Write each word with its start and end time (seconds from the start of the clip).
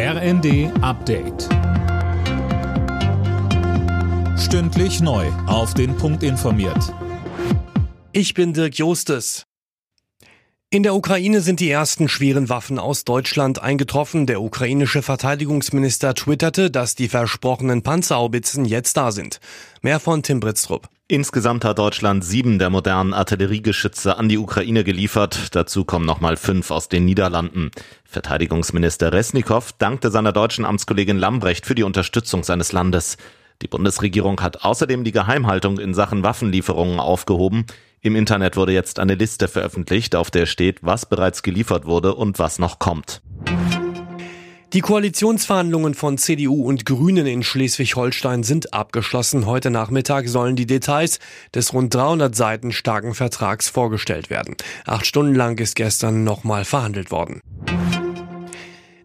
RND 0.00 0.70
Update. 0.80 1.48
Stündlich 4.38 5.00
neu. 5.00 5.26
Auf 5.48 5.74
den 5.74 5.96
Punkt 5.96 6.22
informiert. 6.22 6.94
Ich 8.12 8.32
bin 8.32 8.52
Dirk 8.52 8.78
Jostes. 8.78 9.46
In 10.70 10.84
der 10.84 10.94
Ukraine 10.94 11.40
sind 11.40 11.58
die 11.58 11.68
ersten 11.68 12.08
schweren 12.08 12.48
Waffen 12.48 12.78
aus 12.78 13.02
Deutschland 13.02 13.60
eingetroffen. 13.60 14.26
Der 14.26 14.40
ukrainische 14.40 15.02
Verteidigungsminister 15.02 16.14
twitterte, 16.14 16.70
dass 16.70 16.94
die 16.94 17.08
versprochenen 17.08 17.82
Panzerhaubitzen 17.82 18.66
jetzt 18.66 18.96
da 18.96 19.10
sind. 19.10 19.40
Mehr 19.82 19.98
von 19.98 20.22
Tim 20.22 20.38
Britztrup. 20.38 20.88
Insgesamt 21.10 21.64
hat 21.64 21.78
Deutschland 21.78 22.22
sieben 22.22 22.58
der 22.58 22.68
modernen 22.68 23.14
Artilleriegeschütze 23.14 24.18
an 24.18 24.28
die 24.28 24.36
Ukraine 24.36 24.84
geliefert. 24.84 25.54
Dazu 25.56 25.86
kommen 25.86 26.04
nochmal 26.04 26.36
fünf 26.36 26.70
aus 26.70 26.90
den 26.90 27.06
Niederlanden. 27.06 27.70
Verteidigungsminister 28.04 29.10
Resnikow 29.10 29.72
dankte 29.78 30.10
seiner 30.10 30.32
deutschen 30.32 30.66
Amtskollegin 30.66 31.16
Lambrecht 31.16 31.64
für 31.64 31.74
die 31.74 31.82
Unterstützung 31.82 32.44
seines 32.44 32.72
Landes. 32.72 33.16
Die 33.62 33.68
Bundesregierung 33.68 34.42
hat 34.42 34.66
außerdem 34.66 35.02
die 35.02 35.12
Geheimhaltung 35.12 35.78
in 35.78 35.94
Sachen 35.94 36.22
Waffenlieferungen 36.24 37.00
aufgehoben. 37.00 37.64
Im 38.02 38.14
Internet 38.14 38.58
wurde 38.58 38.72
jetzt 38.72 38.98
eine 38.98 39.14
Liste 39.14 39.48
veröffentlicht, 39.48 40.14
auf 40.14 40.30
der 40.30 40.44
steht, 40.44 40.80
was 40.82 41.06
bereits 41.06 41.42
geliefert 41.42 41.86
wurde 41.86 42.14
und 42.16 42.38
was 42.38 42.58
noch 42.58 42.78
kommt. 42.78 43.22
Die 44.74 44.82
Koalitionsverhandlungen 44.82 45.94
von 45.94 46.18
CDU 46.18 46.62
und 46.62 46.84
Grünen 46.84 47.26
in 47.26 47.42
Schleswig-Holstein 47.42 48.42
sind 48.42 48.74
abgeschlossen. 48.74 49.46
Heute 49.46 49.70
Nachmittag 49.70 50.28
sollen 50.28 50.56
die 50.56 50.66
Details 50.66 51.20
des 51.54 51.72
rund 51.72 51.94
300 51.94 52.36
Seiten 52.36 52.72
starken 52.72 53.14
Vertrags 53.14 53.70
vorgestellt 53.70 54.28
werden. 54.28 54.56
Acht 54.84 55.06
Stunden 55.06 55.34
lang 55.34 55.58
ist 55.58 55.74
gestern 55.74 56.22
nochmal 56.22 56.66
verhandelt 56.66 57.10
worden. 57.10 57.40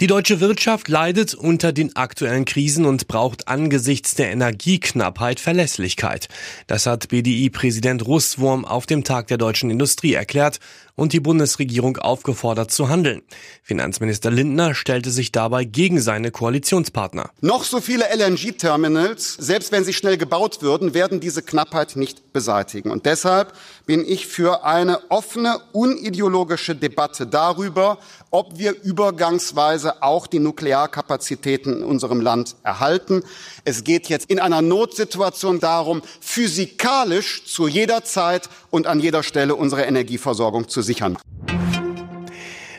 Die 0.00 0.06
deutsche 0.06 0.40
Wirtschaft 0.40 0.88
leidet 0.88 1.34
unter 1.34 1.74
den 1.74 1.94
aktuellen 1.94 2.46
Krisen 2.46 2.86
und 2.86 3.06
braucht 3.06 3.48
angesichts 3.48 4.14
der 4.14 4.30
Energieknappheit 4.30 5.40
Verlässlichkeit. 5.40 6.28
Das 6.66 6.86
hat 6.86 7.08
BDI-Präsident 7.08 8.06
Russwurm 8.06 8.64
auf 8.64 8.86
dem 8.86 9.04
Tag 9.04 9.26
der 9.26 9.36
deutschen 9.36 9.68
Industrie 9.68 10.14
erklärt 10.14 10.58
und 11.00 11.12
die 11.14 11.20
Bundesregierung 11.20 11.98
aufgefordert 11.98 12.70
zu 12.70 12.88
handeln. 12.88 13.22
Finanzminister 13.62 14.30
Lindner 14.30 14.74
stellte 14.74 15.10
sich 15.10 15.32
dabei 15.32 15.64
gegen 15.64 16.00
seine 16.00 16.30
Koalitionspartner. 16.30 17.30
Noch 17.40 17.64
so 17.64 17.80
viele 17.80 18.04
LNG-Terminals, 18.14 19.34
selbst 19.34 19.72
wenn 19.72 19.84
sie 19.84 19.94
schnell 19.94 20.18
gebaut 20.18 20.60
würden, 20.60 20.92
werden 20.94 21.20
diese 21.20 21.42
Knappheit 21.42 21.96
nicht 21.96 22.32
beseitigen. 22.32 22.90
Und 22.90 23.06
deshalb 23.06 23.54
bin 23.86 24.04
ich 24.06 24.26
für 24.26 24.64
eine 24.64 25.10
offene, 25.10 25.58
unideologische 25.72 26.74
Debatte 26.74 27.26
darüber, 27.26 27.98
ob 28.30 28.58
wir 28.58 28.74
übergangsweise 28.82 29.89
auch 30.00 30.26
die 30.26 30.38
Nuklearkapazitäten 30.38 31.78
in 31.78 31.84
unserem 31.84 32.20
Land 32.20 32.56
erhalten. 32.62 33.22
Es 33.64 33.84
geht 33.84 34.08
jetzt 34.08 34.30
in 34.30 34.40
einer 34.40 34.62
Notsituation 34.62 35.60
darum, 35.60 36.02
physikalisch 36.20 37.44
zu 37.44 37.68
jeder 37.68 38.04
Zeit 38.04 38.48
und 38.70 38.86
an 38.86 39.00
jeder 39.00 39.22
Stelle 39.22 39.54
unsere 39.54 39.82
Energieversorgung 39.82 40.68
zu 40.68 40.82
sichern. 40.82 41.18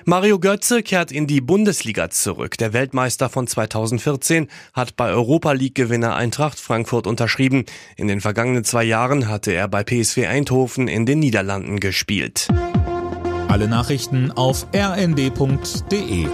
Mario 0.06 0.40
Götze 0.40 0.82
kehrt 0.82 1.12
in 1.12 1.28
die 1.28 1.42
Bundesliga 1.42 2.10
zurück. 2.10 2.58
Der 2.58 2.74
Weltmeister 2.74 3.30
von 3.30 3.46
2014 3.46 4.48
hat 4.74 4.96
bei 4.96 5.10
Europa 5.12 5.52
League-Gewinner 5.52 6.16
Eintracht 6.16 6.60
Frankfurt 6.60 7.06
unterschrieben. 7.06 7.66
In 7.98 8.08
den 8.08 8.20
vergangenen 8.20 8.64
zwei 8.64 8.84
Jahren 8.84 9.28
hatte 9.28 9.52
er 9.52 9.68
bei 9.68 9.84
PSV 9.84 10.26
Eindhoven 10.28 10.88
in 10.88 11.06
den 11.06 11.20
Niederlanden 11.20 11.80
gespielt. 11.80 12.48
Alle 13.48 13.68
Nachrichten 13.68 14.32
auf 14.32 14.66
rnd.de 14.74 16.28